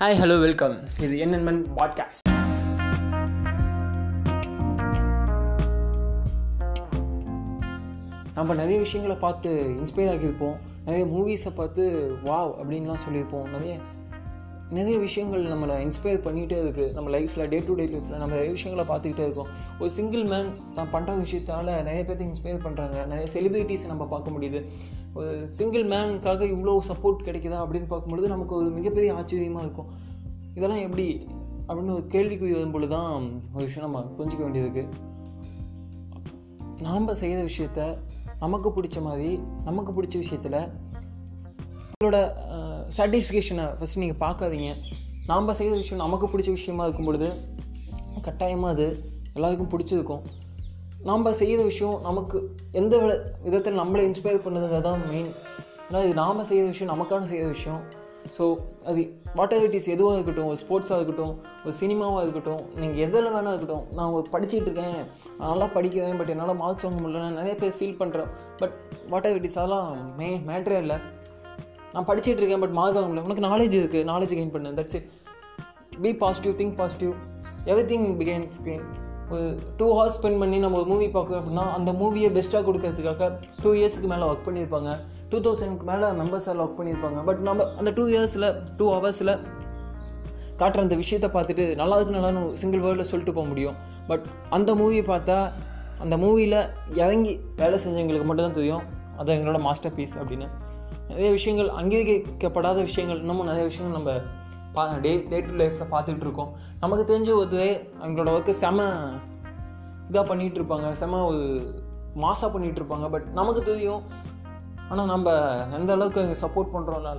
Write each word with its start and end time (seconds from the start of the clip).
Hi 0.00 0.18
hello 0.18 0.40
welcome 0.40 0.78
இது 1.00 1.18
என்னென்மன் 1.18 1.66
podcast 1.76 2.28
நம்ம 8.34 8.54
நிறைய 8.54 8.78
விஷயங்களை 8.78 9.20
பார்த்து 9.20 9.74
இன்ஸ்பயர் 9.80 9.98
ஆகியிருப்போம் 9.98 10.56
நிறைய 10.84 11.06
மூவிஸை 11.06 11.54
பார்த்து 11.54 12.14
வாவ் 12.24 12.54
அப்படின்லாம் 12.62 12.98
சொல்லியிருப்போம். 13.08 13.48
நிறைய 13.48 13.78
நிறைய 14.70 14.98
விஷயங்கள் 14.98 15.44
நம்மளை 15.44 15.74
இன்ஸ்பயர் 15.84 16.20
பண்ணிகிட்டே 16.26 16.56
இருக்குது 16.62 16.92
நம்ம 16.92 17.10
லைஃப்பில் 17.10 17.48
டே 17.48 17.58
டு 17.58 17.74
டே 17.74 17.86
லைஃப்பில் 17.86 18.20
நம்ம 18.22 18.34
நிறைய 18.36 18.50
விஷயங்களை 18.50 18.84
பார்த்துக்கிட்டே 18.90 19.24
இருக்கோம். 19.28 19.50
ஒரு 19.78 19.90
சிங்கிள் 19.90 20.24
மேன் 20.24 20.50
தான் 20.74 20.90
பண்ணுற 20.92 21.16
விஷயத்தால் 21.24 21.70
நிறைய 21.82 22.02
பேர்த்து 22.08 22.28
இன்ஸ்பயர் 22.28 22.64
பண்ணுறாங்க 22.66 23.06
நிறைய 23.06 23.26
செலிபிரிட்டிஸை 23.34 23.86
நம்ம 23.86 24.06
பார்க்க 24.06 24.30
முடியுது. 24.30 24.60
ஒரு 25.14 25.48
சிங்கிள் 25.48 25.86
மேனுக்காக 25.86 26.42
இவ்வளோ 26.54 26.74
சப்போர்ட் 26.88 27.26
கிடைக்குதா 27.28 27.58
அப்படின்னு 27.64 27.88
பார்க்கும்பொழுது 27.88 28.28
நமக்கு 28.28 28.54
ஒரு 28.54 28.70
மிகப்பெரிய 28.70 29.14
ஆச்சரியமாக 29.14 29.64
இருக்கும். 29.64 29.90
இதெல்லாம் 30.54 30.80
எப்படி? 30.80 31.26
அப்படின்னு 31.68 31.96
ஒரு 31.96 32.06
கேள்விக்குறி 32.08 32.52
வரும்பொழுது 32.52 32.92
தான் 32.94 33.12
ஒரு 33.54 33.64
விஷயம் 33.64 33.86
நம்ம 33.90 34.00
புரிஞ்சிக்க 34.18 34.42
வேண்டியது 34.42 34.68
இருக்குது 34.68 35.08
நாம் 36.82 37.14
செய்கிற 37.14 37.40
விஷயத்த 37.42 37.98
நமக்கு 38.38 38.68
பிடிச்ச 38.70 38.98
மாதிரி 39.02 39.40
நமக்கு 39.64 39.90
பிடிச்ச 39.92 40.16
விஷயத்தில் 40.16 40.58
நம்மளோட 41.92 42.18
சாட்டிஸ்ஃபிகேஷனை 42.96 43.76
ஃபஸ்ட் 43.80 43.98
நீங்கள் 43.98 44.28
பார்க்காதீங்க. 44.28 44.74
நாம் 45.26 45.54
செய்கிற 45.54 45.78
விஷயம் 45.78 46.10
நமக்கு 46.10 46.26
பிடிச்ச 46.26 46.46
விஷயமா 46.46 46.82
இருக்கும் 46.82 47.04
பொழுது 47.04 47.32
கட்டாயமாக 48.22 48.72
அது 48.72 49.04
எல்லாருக்கும் 49.34 49.68
பிடிச்சிருக்கும். 49.68 50.22
நாம் 51.02 51.32
செய்கிற 51.32 51.62
விஷயம் 51.62 52.00
நமக்கு 52.00 52.54
எந்த 52.72 52.98
வித- 52.98 53.32
விதத்தில் 53.42 53.78
நம்மளை 53.78 54.10
இன்ஸ்பயர் 54.10 54.40
பண்ணுதுங்கிறது 54.40 54.80
தான் 54.80 55.08
மெயின் 55.08 55.26
ஏன்னா 55.90 56.04
இது 56.04 56.14
நாம் 56.14 56.44
செய்கிற 56.44 56.68
விஷயம் 56.68 57.00
நமக்கான 57.00 57.24
செய்கிற 57.24 57.48
விஷயம். 57.48 57.80
ஸோ 58.38 58.56
அது 58.84 59.20
வாட் 59.34 59.50
எவர் 59.50 59.64
இட் 59.64 59.74
இஸ் 59.74 59.86
எதுவாக 59.86 60.18
இருக்கட்டும் 60.18 60.46
ஒரு 60.46 60.58
ஸ்போர்ட்ஸாக 60.60 61.00
இருக்கட்டும் 61.00 61.40
ஒரு 61.64 61.74
சினிமாவாக 61.74 62.26
இருக்கட்டும் 62.26 62.78
நீங்கள் 62.78 63.08
எதில் 63.08 63.26
வேணால் 63.26 63.54
இருக்கட்டும். 63.54 63.94
நான் 63.94 64.10
ஒரு 64.10 64.26
படிச்சுட்டு 64.32 64.54
இருக்கேன் 64.54 65.04
நான் 65.38 65.48
நல்லா 65.48 65.64
படிக்கிறேன் 65.64 66.16
பட் 66.16 66.28
என்னால் 66.28 66.56
மார்க்ஸ் 66.56 66.82
வாங்க 66.82 67.08
முடியல 67.08 67.28
நிறைய 67.28 67.54
பேர் 67.54 67.74
ஃபீல் 67.78 68.00
பண்ணுறேன் 68.00 68.28
but 68.56 68.72
what 69.08 69.24
ever 69.24 69.36
it 69.36 69.44
is 69.44 69.58
அதெல்லாம் 69.58 70.16
மே 70.16 70.36
மேட்ரே 70.36 70.78
இல்லை. 70.78 70.96
நான் 71.92 72.06
படிச்சுட்டு 72.08 72.40
இருக்கேன் 72.40 72.62
பட் 72.64 72.76
மார்க் 72.78 72.98
வாங்க 72.98 73.22
உனக்கு 73.26 73.46
நாலேஜ் 73.50 73.76
இருக்குது 73.78 74.08
நாலேஜ் 74.10 74.34
கெயின் 74.38 74.52
பண்ணு. 74.54 74.70
That's 74.78 74.96
it 74.98 75.08
be 76.04 76.10
positive 76.24 76.54
think 76.60 76.76
positive 76.80 77.12
everything 77.92 78.06
began 78.20 78.44
screen 78.56 78.84
ஒரு 79.32 79.46
டூ 79.80 79.86
ஹவர்ஸ் 79.96 80.16
ஸ்பெண்ட் 80.18 80.40
பண்ணி 80.42 80.58
நம்ம 80.58 80.76
ஒரு 80.78 80.88
மூவி 80.92 81.06
பார்க்குறோம் 81.06 81.40
அப்படின்னா 81.40 81.64
அந்த 81.78 81.90
மூவியை 82.00 82.30
பெஸ்ட்டாக 82.36 82.62
கொடுக்கறதுக்காக 82.68 83.26
டூ 83.62 83.72
இயர்ஸ்க்கு 83.80 84.08
மேலே 84.12 84.24
ஒர்க் 84.30 84.46
பண்ணியிருப்பாங்க. 84.46 84.92
டூ 85.30 85.38
தௌசண்ட்க்கு 85.46 85.86
மேலே 85.90 86.06
மெம்பர்ஸ் 86.20 86.48
எல்லாம் 86.52 86.64
ஒர்க் 86.66 86.78
பண்ணியிருப்பாங்க. 86.80 87.18
பட் 87.28 87.42
நம்ம 87.48 87.66
அந்த 87.78 87.90
டூ 87.98 88.04
இயர்ஸில் 88.14 88.48
டூ 88.76 88.86
ஹவர்ஸில் 88.94 89.34
காட்டுற 90.60 90.80
அந்த 90.86 90.96
விஷயத்தை 91.02 91.28
பார்த்துட்டு 91.34 91.66
நல்லா 91.80 91.96
இருக்கு 91.98 92.16
நல்லான்னு 92.16 92.42
சிங்கிள் 92.62 92.82
வேர்டில் 92.86 93.10
சொல்லிட்டு 93.10 93.36
போக 93.36 93.46
முடியும். 93.52 93.76
பட் 94.06 94.24
அந்த 94.50 94.70
மூவியை 94.80 95.04
பார்த்தா 95.12 95.38
அந்த 95.98 96.16
மூவியில் 96.16 96.58
இறங்கி 97.02 97.32
வேலை 97.56 97.78
செஞ்சவங்களுக்கு 97.84 98.28
மட்டும்தான் 98.30 98.58
தெரியும். 98.58 98.82
அது 99.16 99.32
எங்களோட 99.32 99.60
மாஸ்டர் 99.68 99.94
பீஸ் 99.94 100.18
அப்படின்னு. 100.18 100.48
நிறைய 101.08 101.30
விஷயங்கள் 101.30 101.70
அங்கீகரிக்கப்படாத 101.80 102.78
விஷயங்கள் 102.88 103.20
இன்னமும் 103.20 103.48
நிறைய 103.50 103.64
விஷயங்கள் 103.70 103.98
நம்ம 103.98 104.12
பா 104.74 104.82
டே 105.04 105.12
டே 105.30 105.38
டு 105.40 105.52
லைஃப்பில் 105.60 105.92
பார்த்துட்டு 105.94 106.24
இருக்கோம். 106.26 106.50
நமக்கு 106.80 107.04
தெரிஞ்ச 107.12 107.30
ஒரு 107.42 107.60
அவங்களோட 108.02 108.28
ஒர்க்கு 108.36 108.54
செம 108.64 108.88
இதாக 110.10 110.24
பண்ணிகிட்டு 110.30 110.58
இருப்பாங்க. 110.60 110.88
செம 110.92 111.22
ஒரு 111.24 111.42
மாசாக 112.24 112.48
பண்ணிகிட்டு 112.54 112.80
இருப்பாங்க. 112.82 113.08
பட் 113.10 113.26
நமக்கு 113.38 113.62
தெரியும். 113.62 114.02
ஆனால் 114.88 115.06
நம்ம 115.06 115.30
எந்த 115.78 115.90
அளவுக்கு 115.96 116.22
அங்கே 116.22 116.38
சப்போர்ட் 116.44 116.72
பண்ணுறோம்னால 116.74 117.18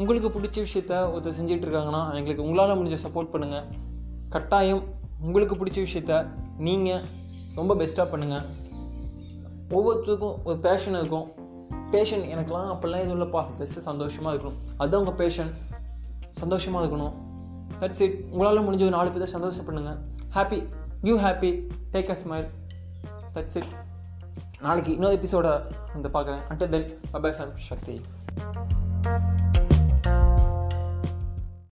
உங்களுக்கு 0.00 0.28
பிடிச்ச 0.34 0.58
விஷயத்த 0.66 0.92
ஒருத்தர் 1.12 1.38
செஞ்சிட்டு 1.38 1.66
இருக்காங்கன்னா 1.66 2.02
எங்களுக்கு 2.18 2.44
உங்களால் 2.44 2.78
முடிஞ்ச 2.80 2.98
சப்போர்ட் 3.06 3.32
பண்ணுங்கள் 3.32 3.66
கட்டாயம் 4.34 4.82
உங்களுக்கு 5.20 5.54
பிடிச்ச 5.56 5.78
விஷயத்த 5.86 6.12
நீங்கள் 6.66 7.02
ரொம்ப 7.56 7.72
பெஸ்ட்டாக 7.80 8.06
பண்ணுங்கள் 8.12 8.46
ஒவ்வொருத்தருக்கும் 9.76 10.36
ஒரு 10.44 10.58
பேஷன் 10.66 10.98
இருக்கும். 11.00 11.26
பேஷன் 11.94 12.24
எனக்குலாம் 12.34 12.70
அப்படிலாம் 12.74 13.02
எதுவும் 13.04 13.18
இல்லைப்பா. 13.18 13.42
ஜஸ்ட் 13.60 13.82
சந்தோஷமாக 13.88 14.32
இருக்கணும். 14.36 14.58
அதுதான் 14.78 15.00
உங்கள் 15.02 15.18
பேஷன் 15.20 15.50
சந்தோஷமாக 16.40 16.82
இருக்கணும். 16.86 17.14
தட்ஸ் 17.80 18.02
இட் 18.06 18.16
உங்களால் 18.30 18.64
முடிஞ்ச 18.66 18.82
ஒரு 18.88 18.94
நாலு 18.96 19.12
பேர் 19.12 19.34
சந்தோஷப்படுங்க. 19.36 19.92
Happy 20.36 20.60
you 21.08 21.14
happy 21.24 21.50
take 21.92 22.10
a 22.14 22.16
smile 22.22 22.48
that's 23.34 23.58
it 23.60 23.72
நாளைக்கு 24.66 24.92
இன்னொரு 24.92 25.16
எபிசோட 25.16 25.48
வந்து 25.94 26.10
பார்க்குறேன். 26.16 26.42
Until 26.50 26.72
then 26.74 26.88
bye bye 27.12 27.36
fame 27.38 27.54
Shakti 27.70 27.94